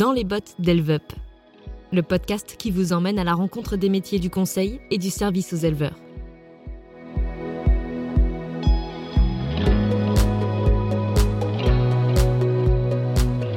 Dans 0.00 0.12
les 0.12 0.24
bottes 0.24 0.54
d'Elveup, 0.58 1.12
le 1.92 2.02
podcast 2.02 2.56
qui 2.56 2.70
vous 2.70 2.94
emmène 2.94 3.18
à 3.18 3.24
la 3.24 3.34
rencontre 3.34 3.76
des 3.76 3.90
métiers 3.90 4.18
du 4.18 4.30
conseil 4.30 4.80
et 4.90 4.96
du 4.96 5.10
service 5.10 5.52
aux 5.52 5.56
éleveurs. 5.56 5.94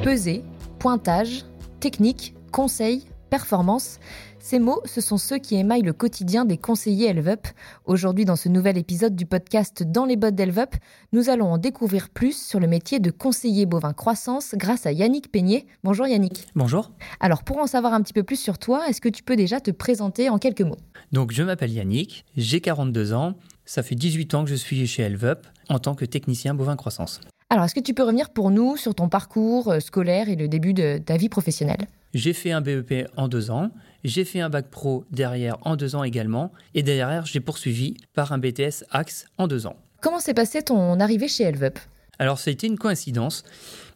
Peser, 0.02 0.44
pointage, 0.78 1.46
technique, 1.80 2.34
conseil, 2.52 3.04
performance, 3.34 3.98
ces 4.38 4.60
mots, 4.60 4.80
ce 4.84 5.00
sont 5.00 5.18
ceux 5.18 5.38
qui 5.38 5.56
émaillent 5.56 5.82
le 5.82 5.92
quotidien 5.92 6.44
des 6.44 6.56
conseillers 6.56 7.08
Elvup. 7.08 7.48
Aujourd'hui, 7.84 8.24
dans 8.24 8.36
ce 8.36 8.48
nouvel 8.48 8.78
épisode 8.78 9.16
du 9.16 9.26
podcast 9.26 9.82
Dans 9.82 10.04
les 10.04 10.14
bottes 10.14 10.36
d'Elvup, 10.36 10.76
nous 11.12 11.30
allons 11.30 11.46
en 11.46 11.58
découvrir 11.58 12.10
plus 12.10 12.40
sur 12.40 12.60
le 12.60 12.68
métier 12.68 13.00
de 13.00 13.10
conseiller 13.10 13.66
bovin 13.66 13.92
croissance 13.92 14.54
grâce 14.54 14.86
à 14.86 14.92
Yannick 14.92 15.32
Peignet. 15.32 15.66
Bonjour 15.82 16.06
Yannick. 16.06 16.46
Bonjour. 16.54 16.92
Alors, 17.18 17.42
pour 17.42 17.58
en 17.58 17.66
savoir 17.66 17.92
un 17.92 18.02
petit 18.02 18.12
peu 18.12 18.22
plus 18.22 18.38
sur 18.38 18.56
toi, 18.56 18.88
est-ce 18.88 19.00
que 19.00 19.08
tu 19.08 19.24
peux 19.24 19.34
déjà 19.34 19.58
te 19.58 19.72
présenter 19.72 20.28
en 20.28 20.38
quelques 20.38 20.60
mots? 20.60 20.78
Donc, 21.10 21.32
je 21.32 21.42
m'appelle 21.42 21.72
Yannick, 21.72 22.24
j'ai 22.36 22.60
42 22.60 23.14
ans, 23.14 23.34
ça 23.64 23.82
fait 23.82 23.96
18 23.96 24.32
ans 24.34 24.44
que 24.44 24.50
je 24.50 24.54
suis 24.54 24.86
chez 24.86 25.02
Elvup 25.02 25.44
en 25.68 25.80
tant 25.80 25.96
que 25.96 26.04
technicien 26.04 26.54
bovin 26.54 26.76
croissance. 26.76 27.20
Alors, 27.50 27.64
est-ce 27.64 27.74
que 27.74 27.80
tu 27.80 27.94
peux 27.94 28.04
revenir 28.04 28.30
pour 28.30 28.52
nous 28.52 28.76
sur 28.76 28.94
ton 28.94 29.08
parcours 29.08 29.72
euh, 29.72 29.80
scolaire 29.80 30.28
et 30.28 30.36
le 30.36 30.46
début 30.46 30.72
de 30.72 30.98
ta 30.98 31.16
vie 31.16 31.28
professionnelle? 31.28 31.88
J'ai 32.14 32.32
fait 32.32 32.52
un 32.52 32.60
BEP 32.60 33.08
en 33.16 33.28
deux 33.28 33.50
ans, 33.50 33.70
j'ai 34.04 34.24
fait 34.24 34.40
un 34.40 34.48
bac 34.48 34.70
pro 34.70 35.04
derrière 35.10 35.58
en 35.62 35.76
deux 35.76 35.96
ans 35.96 36.04
également, 36.04 36.52
et 36.74 36.82
derrière 36.82 37.26
j'ai 37.26 37.40
poursuivi 37.40 37.96
par 38.14 38.32
un 38.32 38.38
BTS 38.38 38.84
Axe 38.90 39.26
en 39.36 39.46
deux 39.46 39.66
ans. 39.66 39.76
Comment 40.00 40.20
s'est 40.20 40.34
passé 40.34 40.62
ton 40.62 41.00
arrivée 41.00 41.28
chez 41.28 41.44
Elvup? 41.44 41.78
Alors, 42.18 42.38
ça 42.38 42.50
a 42.50 42.52
été 42.52 42.68
une 42.68 42.78
coïncidence, 42.78 43.42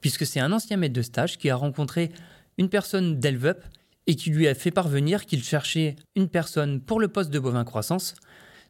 puisque 0.00 0.26
c'est 0.26 0.40
un 0.40 0.50
ancien 0.50 0.76
maître 0.76 0.94
de 0.94 1.02
stage 1.02 1.38
qui 1.38 1.50
a 1.50 1.56
rencontré 1.56 2.10
une 2.58 2.68
personne 2.68 3.20
d'Elvup 3.20 3.58
et 4.08 4.16
qui 4.16 4.30
lui 4.30 4.48
a 4.48 4.54
fait 4.54 4.72
parvenir 4.72 5.24
qu'il 5.24 5.44
cherchait 5.44 5.94
une 6.16 6.28
personne 6.28 6.80
pour 6.80 6.98
le 6.98 7.08
poste 7.08 7.30
de 7.30 7.38
bovin 7.38 7.64
croissance 7.64 8.16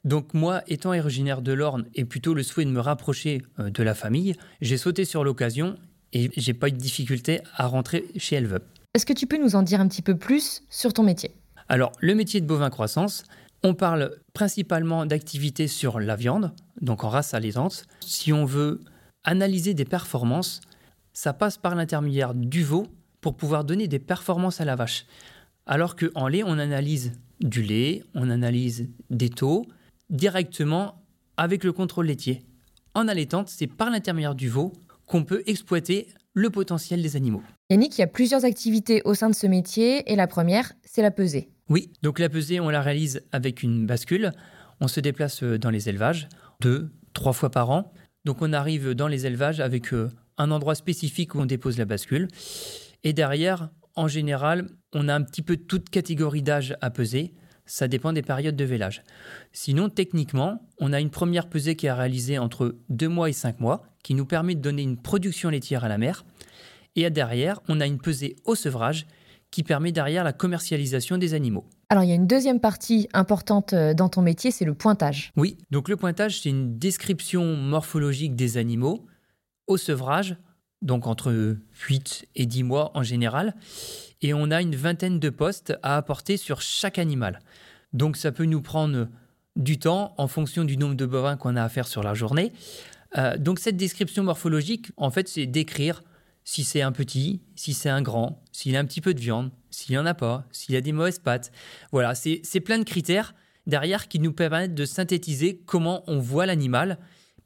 donc 0.05 0.33
moi, 0.35 0.63
étant 0.69 0.91
originaire 0.91 1.43
de 1.43 1.53
l'Orne 1.53 1.87
et 1.95 2.05
plutôt 2.05 2.35
le 2.35 2.43
souhait 2.43 2.65
de 2.65 2.71
me 2.71 2.81
rapprocher 2.81 3.43
euh, 3.59 3.71
de 3.71 3.83
la 3.83 3.95
famille, 3.95 4.35
j'ai 4.61 4.77
sauté 4.77 5.05
sur 5.05 5.25
l'occasion 5.25 5.77
et 6.13 6.31
j'ai 6.37 6.55
pas 6.55 6.69
eu 6.69 6.73
de 6.73 6.77
difficulté 6.77 7.41
à 7.55 7.67
rentrer 7.67 8.07
chez 8.17 8.37
Elveup. 8.37 8.65
Est-ce 8.99 9.07
que 9.07 9.13
tu 9.13 9.29
peux 9.29 9.39
nous 9.39 9.55
en 9.55 9.63
dire 9.63 9.81
un 9.81 9.87
petit 9.87 10.03
peu 10.03 10.17
plus 10.17 10.65
sur 10.71 10.93
ton 10.93 11.05
métier? 11.05 11.31
Alors, 11.69 11.93
le 12.01 12.17
métier 12.17 12.41
de 12.41 12.47
bovin 12.47 12.69
croissance, 12.69 13.23
on 13.63 13.73
parle 13.73 14.17
principalement 14.33 15.07
d'activités 15.07 15.69
sur 15.69 16.01
la 16.01 16.17
viande, 16.17 16.53
donc 16.81 17.05
en 17.05 17.09
race 17.09 17.33
allaitante. 17.33 17.85
Si 18.01 18.33
on 18.33 18.45
veut 18.45 18.81
analyser 19.23 19.73
des 19.73 19.85
performances, 19.85 20.63
ça 21.13 21.33
passe 21.33 21.59
par 21.59 21.77
l'intermédiaire 21.77 22.35
du 22.35 22.65
veau 22.65 22.89
pour 23.21 23.37
pouvoir 23.37 23.63
donner 23.63 23.87
des 23.87 24.01
performances 24.01 24.61
à 24.61 24.65
la 24.65 24.75
vache. 24.75 25.07
Alors 25.65 25.95
qu'en 25.95 26.27
lait, 26.27 26.43
on 26.43 26.59
analyse 26.59 27.13
du 27.39 27.63
lait, 27.63 28.03
on 28.17 28.31
analyse 28.31 28.89
des 29.11 29.31
taux, 29.31 29.65
directement 30.11 31.05
avec 31.37 31.63
le 31.63 31.73
contrôle 31.73 32.07
laitier. 32.07 32.43
En 32.95 33.07
allaitante, 33.07 33.49
c'est 33.49 33.69
par 33.69 33.91
l'intermédiaire 33.91 34.35
du 34.35 34.49
veau 34.49 34.73
qu'on 35.07 35.23
peut 35.23 35.45
exploiter 35.47 36.09
le 36.35 36.51
potentiel 36.51 37.01
des 37.01 37.15
animaux. 37.15 37.45
Yannick, 37.71 37.99
il 37.99 38.01
y 38.01 38.05
a 38.05 38.07
plusieurs 38.07 38.47
activités 38.47 39.03
au 39.05 39.13
sein 39.13 39.29
de 39.29 39.35
ce 39.35 39.47
métier 39.47 40.11
et 40.11 40.17
la 40.17 40.27
première, 40.27 40.73
c'est 40.85 41.03
la 41.03 41.11
pesée. 41.11 41.51
Oui, 41.69 41.91
donc 42.03 42.19
la 42.19 42.31
pesée, 42.31 42.61
on 42.61 42.71
la 42.71 42.81
réalise 42.81 43.21
avec 43.31 43.63
une 43.63 43.85
bascule. 43.85 44.33
On 44.81 44.89
se 44.89 45.01
déplace 45.01 45.43
euh, 45.43 45.59
dans 45.59 45.69
les 45.69 45.91
élevages 45.91 46.31
deux, 46.63 46.91
trois 47.13 47.35
fois 47.35 47.51
par 47.51 47.69
an. 47.69 47.93
Donc 48.25 48.41
on 48.41 48.55
arrive 48.55 48.93
dans 48.95 49.07
les 49.07 49.27
élevages 49.27 49.61
avec 49.61 49.93
euh, 49.93 50.09
un 50.39 50.51
endroit 50.51 50.77
spécifique 50.77 51.35
où 51.35 51.41
on 51.41 51.45
dépose 51.45 51.77
la 51.77 51.85
bascule. 51.85 52.29
Et 53.05 53.13
derrière, 53.13 53.69
en 53.97 54.09
général, 54.09 54.71
on 54.95 55.07
a 55.07 55.15
un 55.15 55.23
petit 55.23 55.43
peu 55.43 55.59
toute 55.59 55.91
catégorie 55.91 56.43
d'âge 56.43 56.75
à 56.81 56.89
peser 56.89 57.35
ça 57.69 57.87
dépend 57.87 58.13
des 58.13 58.23
périodes 58.23 58.57
de 58.57 58.65
vélage. 58.65 59.03
Sinon, 59.53 59.91
techniquement, 59.91 60.67
on 60.79 60.93
a 60.93 61.01
une 61.01 61.11
première 61.11 61.49
pesée 61.49 61.77
qui 61.77 61.87
est 61.87 61.93
réalisée 61.93 62.39
entre 62.39 62.77
2 62.89 63.09
mois 63.09 63.29
et 63.29 63.35
5 63.35 63.61
mois, 63.61 63.83
qui 64.03 64.15
nous 64.15 64.25
permet 64.25 64.55
de 64.55 64.61
donner 64.61 64.83
une 64.83 64.97
production 64.97 65.51
laitière 65.51 65.85
à 65.85 65.89
la 65.89 65.99
mère. 65.99 66.25
Et 66.99 67.09
derrière, 67.11 67.61
on 67.69 67.81
a 67.81 67.87
une 67.87 68.01
pesée 68.01 68.35
au 68.45 68.57
sevrage, 68.57 69.07
qui 69.51 69.63
permet 69.63 69.93
derrière 69.93 70.25
la 70.25 70.33
commercialisation 70.33 71.17
des 71.17 71.33
animaux. 71.33 71.65
Alors 71.89 72.05
il 72.05 72.11
y 72.11 72.13
a 72.13 72.17
une 72.17 72.27
deuxième 72.27 72.61
partie 72.61 73.09
importante 73.15 73.73
euh, 73.73 73.95
dans 73.95 74.09
ton 74.09 74.21
métier, 74.21 74.51
c'est 74.51 74.65
le 74.65 74.75
pointage. 74.75 75.33
Oui, 75.37 75.57
donc 75.71 75.89
le 75.89 75.97
pointage, 75.97 76.43
c'est 76.43 76.51
une 76.51 76.77
description 76.77 77.57
morphologique 77.57 78.37
des 78.37 78.59
animaux 78.59 79.07
au 79.67 79.77
sevrage, 79.77 80.37
donc 80.83 81.07
entre 81.07 81.57
8 81.89 82.27
et 82.35 82.47
10 82.47 82.63
mois 82.65 82.91
en 82.95 83.03
général 83.03 83.55
et 84.21 84.35
on 84.35 84.51
a 84.51 84.61
une 84.61 84.75
vingtaine 84.75 85.19
de 85.19 85.31
postes 85.31 85.79
à 85.83 85.97
apporter 85.97 86.37
sur 86.37 86.61
chaque 86.61 86.99
animal. 86.99 87.41
Donc 87.93 88.17
ça 88.17 88.33
peut 88.33 88.45
nous 88.45 88.61
prendre 88.61 89.09
du 89.57 89.79
temps 89.79 90.15
en 90.19 90.27
fonction 90.29 90.65
du 90.65 90.77
nombre 90.77 90.95
de 90.95 91.07
bovins 91.07 91.37
qu'on 91.37 91.57
a 91.57 91.63
à 91.63 91.69
faire 91.69 91.87
sur 91.87 92.03
la 92.03 92.13
journée. 92.13 92.53
Euh, 93.17 93.39
donc 93.39 93.61
cette 93.61 93.77
description 93.77 94.25
morphologique, 94.25 94.93
en 94.97 95.11
fait, 95.11 95.29
c'est 95.29 95.47
décrire 95.47 96.03
si 96.49 96.65
c'est 96.65 96.81
un 96.81 96.93
petit, 96.93 97.43
si 97.57 97.75
c'est 97.75 97.91
un 97.91 98.01
grand, 98.01 98.43
s'il 98.53 98.75
a 98.75 98.81
un 98.81 98.87
petit 98.87 99.03
peu 99.03 99.13
de 99.13 99.21
viande, 99.21 99.51
s'il 99.69 99.93
n'y 99.93 99.99
en 99.99 100.07
a 100.07 100.15
pas, 100.15 100.47
s'il 100.51 100.75
a 100.77 100.81
des 100.81 100.93
mauvaises 100.93 101.19
pattes. 101.19 101.53
Voilà, 101.93 102.15
c'est 102.15 102.61
plein 102.61 102.79
de 102.79 102.85
critères 102.85 103.35
derrière 103.67 104.09
qui 104.09 104.19
nous 104.19 104.33
permettent 104.33 104.75
de 104.75 104.87
synthétiser 104.87 105.61
comment 105.67 106.05
on 106.07 106.21
voit 106.21 106.47
l'animal 106.47 106.97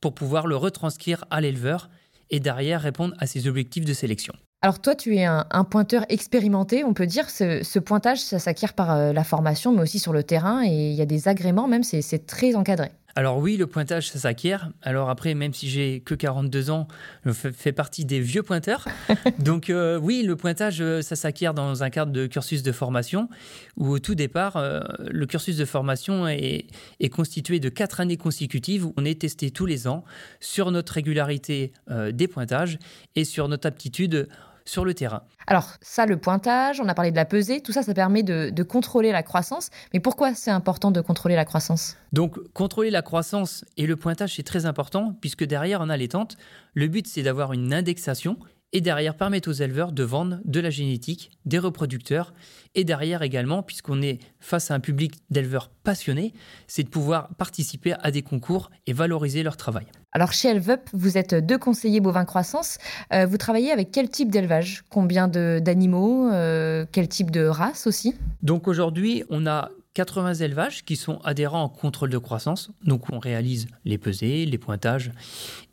pour 0.00 0.14
pouvoir 0.14 0.46
le 0.46 0.54
retranscrire 0.54 1.24
à 1.30 1.40
l'éleveur 1.40 1.90
et 2.30 2.38
derrière 2.38 2.80
répondre 2.80 3.12
à 3.18 3.26
ses 3.26 3.48
objectifs 3.48 3.84
de 3.84 3.92
sélection. 3.92 4.34
Alors 4.64 4.80
toi, 4.80 4.94
tu 4.94 5.16
es 5.16 5.24
un, 5.24 5.64
pointeur 5.68 6.06
expérimenté, 6.08 6.84
on 6.84 6.94
peut 6.94 7.08
dire. 7.08 7.28
Ce, 7.28 7.64
ce 7.64 7.80
pointage, 7.80 8.20
ça 8.20 8.38
s'acquiert 8.38 8.74
par 8.74 8.92
euh, 8.92 9.12
la 9.12 9.24
formation, 9.24 9.72
mais 9.72 9.82
aussi 9.82 9.98
sur 9.98 10.12
le 10.12 10.22
terrain, 10.22 10.62
et 10.64 10.90
il 10.90 10.94
y 10.94 11.02
a 11.02 11.06
des 11.06 11.26
agréments 11.26 11.66
même, 11.66 11.82
c'est 11.82 12.26
très 12.26 12.54
encadré. 12.54 12.92
Alors 13.14 13.38
oui, 13.38 13.56
le 13.56 13.66
pointage, 13.66 14.10
ça 14.10 14.18
s'acquiert. 14.18 14.70
Alors 14.82 15.10
après, 15.10 15.34
même 15.34 15.52
si 15.52 15.68
j'ai 15.68 16.00
que 16.00 16.14
42 16.14 16.70
ans, 16.70 16.88
je 17.26 17.32
fais 17.32 17.72
partie 17.72 18.04
des 18.04 18.20
vieux 18.20 18.42
pointeurs. 18.42 18.86
Donc 19.38 19.68
euh, 19.68 19.98
oui, 19.98 20.22
le 20.22 20.36
pointage, 20.36 20.80
euh, 20.80 21.02
ça 21.02 21.16
s'acquiert 21.16 21.52
dans 21.52 21.82
un 21.82 21.90
cadre 21.90 22.12
de 22.12 22.26
cursus 22.26 22.62
de 22.62 22.72
formation, 22.72 23.28
où 23.76 23.88
au 23.90 23.98
tout 23.98 24.14
départ, 24.14 24.62
le 24.98 25.26
cursus 25.26 25.56
de 25.56 25.64
formation 25.64 26.26
est, 26.28 26.66
est, 27.00 27.08
constitué 27.08 27.60
de 27.60 27.68
quatre 27.68 28.00
années 28.00 28.16
consécutives, 28.16 28.86
où 28.86 28.94
on 28.96 29.04
est 29.04 29.20
testé 29.20 29.50
tous 29.50 29.66
les 29.66 29.86
ans 29.86 30.04
sur 30.40 30.70
notre 30.70 30.94
régularité 30.94 31.72
des 32.12 32.28
pointages 32.28 32.78
et 33.16 33.24
sur 33.24 33.48
notre 33.48 33.66
aptitude 33.68 34.28
sur 34.64 34.84
le 34.84 34.94
terrain. 34.94 35.22
Alors 35.46 35.72
ça, 35.80 36.06
le 36.06 36.16
pointage, 36.16 36.80
on 36.80 36.88
a 36.88 36.94
parlé 36.94 37.10
de 37.10 37.16
la 37.16 37.24
pesée, 37.24 37.60
tout 37.60 37.72
ça, 37.72 37.82
ça 37.82 37.94
permet 37.94 38.22
de, 38.22 38.62
contrôler 38.62 39.12
la 39.12 39.22
croissance. 39.22 39.70
Mais 39.92 40.00
pourquoi 40.00 40.34
c'est 40.34 40.50
important 40.50 40.90
de 40.90 41.00
contrôler 41.00 41.34
la 41.34 41.44
croissance? 41.44 41.96
Donc 42.12 42.38
contrôler 42.52 42.90
la 42.90 43.02
croissance 43.02 43.64
et 43.76 43.86
le 43.86 43.96
pointage, 43.96 44.36
c'est 44.36 44.42
très 44.42 44.66
important, 44.66 45.16
puisque 45.20 45.44
derrière, 45.44 45.80
en 45.80 45.88
allaitante, 45.88 46.36
le 46.74 46.86
but, 46.88 47.06
c'est 47.06 47.22
d'avoir 47.22 47.52
une 47.52 47.74
indexation 47.74 48.36
et 48.72 48.80
derrière 48.80 49.16
permettre 49.16 49.48
aux 49.50 49.52
éleveurs 49.52 49.92
de 49.92 50.02
vendre 50.02 50.40
de 50.44 50.60
la 50.60 50.70
génétique, 50.70 51.30
des 51.44 51.58
reproducteurs, 51.58 52.32
et 52.74 52.84
derrière 52.84 53.22
également, 53.22 53.62
puisqu'on 53.62 54.00
est 54.00 54.18
face 54.40 54.70
à 54.70 54.74
un 54.74 54.80
public 54.80 55.14
d'éleveurs 55.30 55.70
passionnés, 55.84 56.32
c'est 56.66 56.82
de 56.82 56.88
pouvoir 56.88 57.28
participer 57.34 57.94
à 58.00 58.10
des 58.10 58.22
concours 58.22 58.70
et 58.86 58.92
valoriser 58.92 59.42
leur 59.42 59.56
travail. 59.56 59.84
Alors 60.12 60.32
chez 60.32 60.48
Elvup, 60.48 60.88
vous 60.92 61.18
êtes 61.18 61.34
deux 61.34 61.58
conseillers 61.58 62.00
bovins 62.00 62.24
croissance. 62.24 62.78
Euh, 63.12 63.26
vous 63.26 63.36
travaillez 63.36 63.72
avec 63.72 63.90
quel 63.90 64.08
type 64.08 64.30
d'élevage? 64.30 64.84
Combien 64.88 65.28
d'animaux? 65.28 66.30
Euh, 66.32 66.86
Quel 66.92 67.08
type 67.08 67.30
de 67.30 67.44
race 67.44 67.86
aussi? 67.86 68.14
Donc 68.42 68.68
aujourd'hui, 68.68 69.24
on 69.30 69.46
a 69.46 69.70
80 69.94 70.34
élevages 70.34 70.84
qui 70.84 70.96
sont 70.96 71.18
adhérents 71.24 71.64
au 71.64 71.68
contrôle 71.68 72.10
de 72.10 72.18
croissance. 72.18 72.70
Donc 72.84 73.12
on 73.12 73.18
réalise 73.18 73.66
les 73.84 73.98
pesées, 73.98 74.46
les 74.46 74.58
pointages 74.58 75.12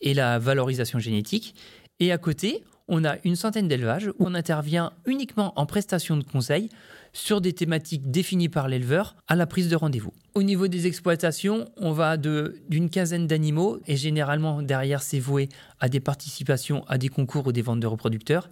et 0.01 0.13
la 0.13 0.39
valorisation 0.39 1.00
génétique. 1.00 1.56
Et 2.01 2.12
à 2.12 2.18
côté, 2.18 2.63
on 2.89 3.06
a 3.06 3.15
une 3.24 3.36
centaine 3.36 3.68
d'élevages 3.68 4.12
où 4.19 4.25
on 4.25 4.36
intervient 4.36 4.91
uniquement 5.06 5.53
en 5.56 5.65
prestation 5.65 6.18
de 6.18 6.24
conseil 6.24 6.69
sur 7.13 7.41
des 7.41 7.53
thématiques 7.53 8.12
définies 8.12 8.50
par 8.50 8.68
l'éleveur 8.68 9.15
à 9.27 9.36
la 9.36 9.47
prise 9.47 9.69
de 9.69 9.75
rendez-vous. 9.75 10.13
Au 10.36 10.44
niveau 10.44 10.68
des 10.68 10.88
exploitations, 10.88 11.65
on 11.77 11.91
va 11.91 12.18
d'une 12.18 12.89
quinzaine 12.89 13.27
d'animaux 13.27 13.80
et 13.88 13.95
généralement 13.95 14.62
derrière 14.62 15.01
c'est 15.01 15.19
voué 15.19 15.50
à 15.80 15.89
des 15.89 16.00
participations 16.00 16.83
à 16.88 16.97
des 16.97 17.09
concours 17.09 17.47
ou 17.47 17.51
des 17.51 17.62
ventes 17.62 17.80
de 17.80 17.88
reproducteurs. 17.88 18.50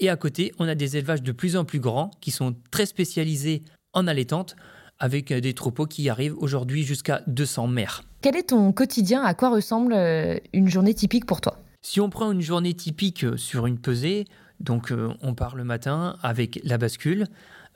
Et 0.00 0.08
à 0.08 0.16
côté, 0.16 0.52
on 0.58 0.66
a 0.66 0.74
des 0.74 0.96
élevages 0.96 1.22
de 1.22 1.32
plus 1.32 1.56
en 1.56 1.64
plus 1.64 1.80
grands 1.80 2.10
qui 2.20 2.30
sont 2.30 2.54
très 2.70 2.86
spécialisés 2.86 3.62
en 3.92 4.06
allaitante 4.06 4.56
avec 4.98 5.32
des 5.32 5.54
troupeaux 5.54 5.86
qui 5.86 6.08
arrivent 6.08 6.36
aujourd'hui 6.38 6.84
jusqu'à 6.84 7.22
200 7.26 7.66
mères. 7.66 8.02
Quel 8.20 8.36
est 8.36 8.50
ton 8.50 8.72
quotidien? 8.72 9.22
À 9.22 9.34
quoi 9.34 9.50
ressemble 9.50 9.92
euh, 9.94 10.38
une 10.52 10.68
journée 10.68 10.94
typique 10.94 11.26
pour 11.26 11.40
toi? 11.40 11.58
Si 11.82 12.00
on 12.00 12.08
prend 12.08 12.30
une 12.30 12.40
journée 12.40 12.74
typique 12.74 13.24
euh, 13.24 13.36
sur 13.36 13.66
une 13.66 13.78
pesée, 13.78 14.26
donc 14.60 14.92
euh, 14.92 15.12
on 15.20 15.34
part 15.34 15.56
le 15.56 15.64
matin 15.64 16.16
avec 16.22 16.60
la 16.64 16.78
bascule 16.78 17.26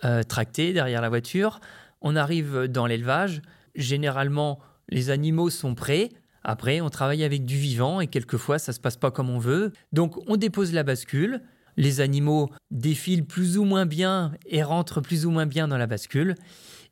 euh, 0.04 0.22
tractée 0.22 0.72
derrière 0.72 1.00
la 1.00 1.08
voiture, 1.08 1.60
on 2.00 2.14
arrive 2.14 2.64
dans 2.68 2.86
l'élevage, 2.86 3.42
généralement 3.74 4.60
les 4.88 5.10
animaux 5.10 5.50
sont 5.50 5.74
prêts, 5.74 6.10
après 6.44 6.80
on 6.80 6.88
travaille 6.88 7.24
avec 7.24 7.44
du 7.44 7.56
vivant 7.56 8.00
et 8.00 8.06
quelquefois 8.06 8.60
ça 8.60 8.72
se 8.72 8.78
passe 8.78 8.96
pas 8.96 9.10
comme 9.10 9.28
on 9.28 9.38
veut, 9.38 9.72
donc 9.92 10.16
on 10.28 10.36
dépose 10.36 10.72
la 10.72 10.84
bascule, 10.84 11.42
les 11.76 12.00
animaux 12.00 12.48
défilent 12.70 13.26
plus 13.26 13.58
ou 13.58 13.64
moins 13.64 13.86
bien 13.86 14.32
et 14.46 14.62
rentrent 14.62 15.00
plus 15.00 15.26
ou 15.26 15.30
moins 15.30 15.46
bien 15.46 15.68
dans 15.68 15.76
la 15.76 15.86
bascule. 15.86 16.36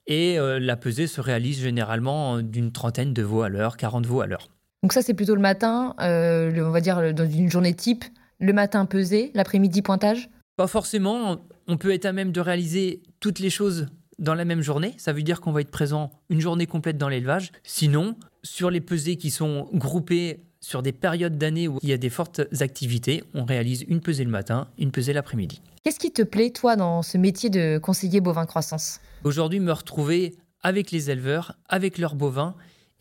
Et 0.06 0.37
la 0.37 0.76
pesée 0.76 1.06
se 1.06 1.22
réalise 1.22 1.62
généralement 1.62 2.43
d'une 2.43 2.70
trentaine 2.70 3.14
de 3.14 3.22
veaux 3.22 3.40
à 3.40 3.49
l'heure, 3.49 3.78
40 3.78 4.05
veaux 4.05 4.20
à 4.20 4.26
l'heure. 4.26 4.50
Donc 4.84 4.92
ça, 4.92 5.00
c'est 5.00 5.14
plutôt 5.14 5.34
le 5.34 5.40
matin, 5.40 5.94
euh, 6.02 6.62
on 6.62 6.70
va 6.70 6.82
dire 6.82 7.14
dans 7.14 7.25
une 7.25 7.50
journée 7.50 7.72
type, 7.72 8.04
le 8.38 8.52
matin 8.52 8.84
pesé, 8.84 9.31
l'après-midi 9.32 9.81
pointage? 9.81 10.28
Pas 10.58 10.66
forcément. 10.66 11.38
On 11.66 11.78
peut 11.78 11.94
être 11.94 12.04
à 12.04 12.12
même 12.12 12.32
de 12.32 12.40
réaliser 12.42 13.02
toutes 13.19 13.38
les 13.38 13.48
choses 13.48 13.86
dans 14.19 14.34
la 14.34 14.44
même 14.44 14.60
journée. 14.60 14.92
Ça 14.98 15.14
veut 15.14 15.22
dire 15.22 15.40
qu'on 15.40 15.52
va 15.52 15.62
être 15.62 15.70
présent 15.70 16.10
une 16.28 16.42
journée 16.42 16.66
complète 16.66 16.98
dans 16.98 17.08
l'élevage. 17.08 17.50
Sinon, 17.62 18.16
sur 18.42 18.69
les 18.69 18.82
pesées 18.82 19.16
qui 19.16 19.31
sont 19.31 19.70
groupées 19.72 20.44
sur 20.60 20.82
des 20.82 20.92
périodes 20.92 21.38
d'année 21.38 21.66
où 21.66 21.78
il 21.82 21.88
y 21.88 21.94
a 21.94 21.96
des 21.96 22.10
fortes 22.10 22.42
activités, 22.60 23.25
on 23.32 23.46
réalise 23.46 23.87
une 23.88 24.02
pesée 24.02 24.25
le 24.25 24.30
matin, 24.30 24.69
une 24.76 24.90
pesée 24.90 25.14
l'après-midi. 25.14 25.62
Qu'est-ce 25.82 25.98
qui 25.98 26.12
te 26.12 26.20
plaît, 26.20 26.50
toi, 26.50 26.76
dans 26.76 27.00
ce 27.00 27.16
métier 27.16 27.48
de 27.48 27.78
conseiller 27.78 28.20
bovin 28.20 28.44
croissance? 28.44 29.00
Aujourd'hui, 29.25 29.60
me 29.60 29.72
retrouver 29.72 30.37
avec 30.62 30.90
les 30.90 31.10
éleveurs, 31.10 31.56
avec 31.70 31.96
leurs 31.96 32.16
bovins, 32.16 32.54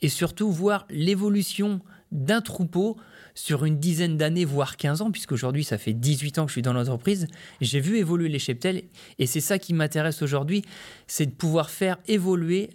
et 0.04 0.10
surtout 0.10 0.52
voir 0.52 0.86
l'évolution 0.92 1.82
d'un 2.12 2.42
troupeau 2.42 2.98
sur 3.34 3.66
une 3.66 3.80
dizaine 3.80 4.18
d'années, 4.18 4.46
voire 4.46 4.78
15 4.78 5.02
ans, 5.02 5.12
puisqu'aujourd'hui 5.12 5.64
ça 5.64 5.80
fait 5.80 5.94
18 5.94 6.38
ans 6.38 6.46
que 6.46 6.50
je 6.50 6.54
suis 6.54 6.62
dans 6.62 6.74
l'entreprise, 6.74 7.26
j'ai 7.62 7.80
vu 7.80 7.98
évoluer 7.98 8.30
les 8.30 8.38
cheptels, 8.38 8.84
et 9.18 9.26
c'est 9.26 9.40
ça 9.40 9.58
qui 9.58 9.74
m'intéresse 9.74 10.22
aujourd'hui, 10.22 10.62
c'est 11.08 11.26
de 11.26 11.32
pouvoir 11.32 11.72
faire 11.72 11.98
évoluer 12.08 12.70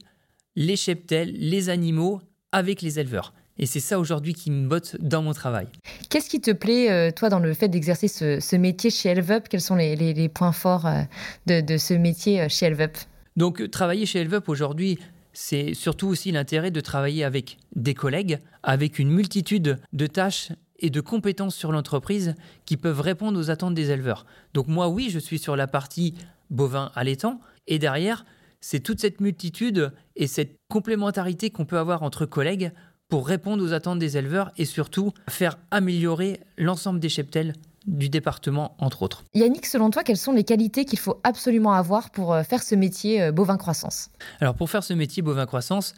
les 0.57 0.75
cheptels, 0.75 1.33
les 1.33 1.69
animaux 1.69 2.21
avec 2.51 2.83
les 2.83 2.99
éleveurs. 2.99 3.33
Et 3.61 3.67
c'est 3.67 3.81
ça 3.81 3.99
aujourd'hui 3.99 4.35
qui 4.35 4.51
me 4.51 4.69
botte 4.69 4.97
dans 5.01 5.21
mon 5.21 5.33
travail. 5.33 5.67
Qu'est-ce 6.11 6.31
qui 6.31 6.41
te 6.41 6.53
plaît, 6.53 6.91
euh, 6.91 7.11
toi, 7.11 7.29
dans 7.29 7.41
le 7.41 7.55
fait 7.55 7.69
d'exercer 7.69 8.09
ce, 8.09 8.57
métier 8.57 8.91
chez 8.91 9.11
Elvup 9.11 9.49
Quels 9.49 9.61
sont 9.61 9.75
les, 9.75 10.29
points 10.29 10.53
forts 10.53 10.87
euh, 10.87 11.03
de, 11.47 11.77
ce 11.77 11.95
métier 11.95 12.41
euh, 12.41 12.47
chez 12.49 12.67
Elvup 12.67 12.97
Donc, 13.37 13.69
travailler 13.71 14.07
chez 14.07 14.21
Elvup 14.21 14.49
aujourd'hui, 14.49 14.99
c'est 15.33 15.75
surtout 15.75 16.09
aussi 16.09 16.33
l'intérêt 16.33 16.71
de 16.71 16.81
travailler 16.81 17.25
avec 17.25 17.59
des 17.75 17.95
collègues, 17.95 18.39
avec 18.63 18.99
une 18.99 19.11
multitude 19.11 19.79
de 19.93 20.07
tâches 20.07 20.51
et 20.79 20.91
de 20.91 21.01
compétences 21.01 21.57
sur 21.57 21.73
l'entreprise 21.73 22.35
qui 22.65 22.77
peuvent 22.77 23.01
répondre 23.01 23.39
aux 23.39 23.51
attentes 23.51 23.75
des 23.75 23.91
éleveurs. 23.91 24.27
Donc 24.55 24.69
moi, 24.69 24.89
oui, 24.89 25.11
je 25.11 25.19
suis 25.19 25.39
sur 25.39 25.57
la 25.57 25.67
partie 25.67 26.15
bovin 26.51 26.91
allaitant, 26.95 27.41
et 27.67 27.79
derrière, 27.79 28.25
c'est 28.61 28.81
toute 28.81 29.01
cette 29.01 29.21
multitude 29.21 29.93
et 30.17 30.27
cette 30.27 30.57
complémentarité 30.69 31.51
qu'on 31.51 31.67
peut 31.67 31.79
avoir 31.79 32.03
entre 32.03 32.27
collègues 32.27 32.73
pour 33.09 33.27
répondre 33.27 33.65
aux 33.65 33.73
attentes 33.73 33.99
des 33.99 34.17
éleveurs 34.17 34.53
et 34.59 34.65
surtout 34.65 35.13
faire 35.29 35.59
améliorer 35.71 36.41
l'ensemble 36.57 37.01
des 37.01 37.09
cheptels 37.09 37.55
du 37.89 38.09
département, 38.09 38.77
entre 38.79 39.03
autres. 39.03 39.25
Yannick, 39.35 39.67
selon 39.67 39.91
toi, 39.91 40.05
quelles 40.05 40.19
sont 40.19 40.33
les 40.33 40.45
qualités 40.45 40.85
qu'il 40.85 40.99
faut 40.99 41.21
absolument 41.25 41.73
avoir 41.73 42.11
pour 42.11 42.35
euh, 42.35 42.43
faire 42.43 42.63
ce 42.63 42.75
métier 42.75 43.23
euh, 43.23 43.33
bovin 43.33 43.57
croissance? 43.57 44.11
Alors, 44.41 44.55
pour 44.55 44.71
faire 44.71 44.85
ce 44.85 44.93
métier 44.93 45.23
bovin 45.23 45.47
croissance, 45.47 45.95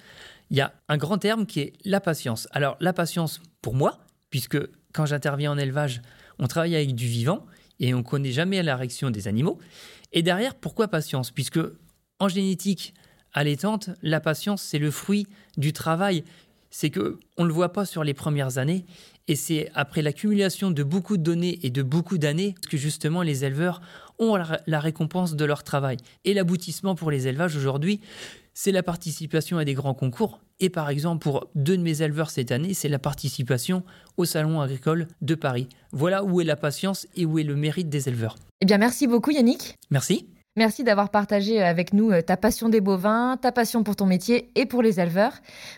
il 0.50 0.56
y 0.56 0.60
a 0.60 0.72
un 0.88 0.96
grand 0.96 1.18
terme 1.18 1.46
qui 1.46 1.60
est 1.60 1.72
la 1.84 2.00
patience. 2.00 2.48
Alors, 2.52 2.76
la 2.80 2.92
patience 2.92 3.40
pour 3.60 3.74
moi, 3.74 3.98
puisque 4.30 4.58
quand 4.92 5.04
j'interviens 5.04 5.52
en 5.52 5.58
élevage, 5.58 6.00
on 6.38 6.46
travaille 6.46 6.76
avec 6.76 6.94
du 6.94 7.06
vivant 7.06 7.44
et 7.80 7.92
on 7.92 7.98
ne 7.98 8.02
connaît 8.02 8.32
jamais 8.32 8.62
la 8.62 8.76
réaction 8.76 9.10
des 9.10 9.28
animaux. 9.28 9.58
Et 10.12 10.22
derrière, 10.22 10.54
pourquoi 10.54 10.88
patience? 10.88 11.30
Puisque 11.30 11.60
en 12.18 12.28
génétique 12.28 12.94
allaitante, 13.32 13.90
la 14.02 14.20
patience, 14.20 14.62
c'est 14.62 14.78
le 14.78 14.90
fruit 14.90 15.26
du 15.56 15.72
travail 15.72 16.24
c'est 16.70 16.90
que 16.90 17.18
on 17.36 17.44
le 17.44 17.52
voit 17.52 17.72
pas 17.72 17.84
sur 17.84 18.04
les 18.04 18.14
premières 18.14 18.58
années 18.58 18.84
et 19.30 19.36
c'est 19.36 19.70
après 19.76 20.02
l'accumulation 20.02 20.72
de 20.72 20.82
beaucoup 20.82 21.16
de 21.16 21.22
données 21.22 21.60
et 21.62 21.70
de 21.70 21.84
beaucoup 21.84 22.18
d'années 22.18 22.56
que 22.68 22.76
justement 22.76 23.22
les 23.22 23.44
éleveurs 23.44 23.80
ont 24.18 24.36
la 24.66 24.80
récompense 24.80 25.36
de 25.36 25.44
leur 25.44 25.62
travail. 25.62 25.98
Et 26.24 26.34
l'aboutissement 26.34 26.96
pour 26.96 27.12
les 27.12 27.28
élevages 27.28 27.54
aujourd'hui, 27.54 28.00
c'est 28.54 28.72
la 28.72 28.82
participation 28.82 29.56
à 29.58 29.64
des 29.64 29.74
grands 29.74 29.94
concours. 29.94 30.40
Et 30.58 30.68
par 30.68 30.90
exemple, 30.90 31.22
pour 31.22 31.46
deux 31.54 31.76
de 31.76 31.82
mes 31.82 32.02
éleveurs 32.02 32.28
cette 32.28 32.50
année, 32.50 32.74
c'est 32.74 32.88
la 32.88 32.98
participation 32.98 33.84
au 34.16 34.24
Salon 34.24 34.60
agricole 34.60 35.06
de 35.22 35.36
Paris. 35.36 35.68
Voilà 35.92 36.24
où 36.24 36.40
est 36.40 36.44
la 36.44 36.56
patience 36.56 37.06
et 37.14 37.24
où 37.24 37.38
est 37.38 37.44
le 37.44 37.54
mérite 37.54 37.88
des 37.88 38.08
éleveurs. 38.08 38.34
Eh 38.60 38.66
bien, 38.66 38.78
merci 38.78 39.06
beaucoup 39.06 39.30
Yannick. 39.30 39.78
Merci. 39.90 40.26
Merci 40.56 40.82
d'avoir 40.82 41.10
partagé 41.10 41.62
euh, 41.62 41.66
avec 41.66 41.92
nous 41.92 42.10
euh, 42.10 42.22
ta 42.22 42.36
passion 42.36 42.68
des 42.68 42.80
bovins, 42.80 43.36
ta 43.40 43.52
passion 43.52 43.84
pour 43.84 43.94
ton 43.94 44.06
métier 44.06 44.50
et 44.56 44.66
pour 44.66 44.82
les 44.82 44.98
éleveurs. 44.98 45.34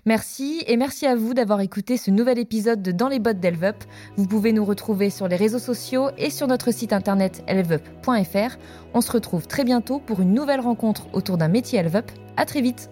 Merci 0.07 0.65
et 0.67 0.79
merci 0.79 1.07
à 1.07 1.15
vous 1.15 1.35
d'avoir 1.35 1.61
écouté 1.61 1.99
ce 1.99 2.11
nouvel 2.11 2.39
épisode 2.39 2.81
de 2.81 2.91
Dans 2.91 3.09
les 3.09 3.19
bottes 3.19 3.39
d'Elvup. 3.39 3.85
Vous 4.17 4.27
pouvez 4.27 4.55
nous 4.55 4.65
retrouver 4.65 5.11
sur 5.11 5.29
les 5.29 5.37
réseaux 5.37 5.59
sociaux 5.59 6.09
et 6.17 6.31
sur 6.31 6.47
notre 6.47 6.73
site 6.73 6.95
internet 6.95 7.45
elvup.fr. 7.47 8.57
On 8.95 9.03
se 9.03 9.13
retrouve 9.13 9.47
très 9.47 9.65
bientôt 9.65 9.99
pour 9.99 10.21
une 10.21 10.33
nouvelle 10.33 10.61
rencontre 10.61 11.07
autour 11.13 11.37
d'un 11.37 11.49
métier 11.49 11.79
Elvup. 11.79 12.11
À 12.39 12.47
très 12.47 12.63
vite. 12.63 12.89